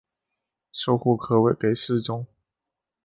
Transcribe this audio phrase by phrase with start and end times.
[0.73, 2.25] 授户科给事中。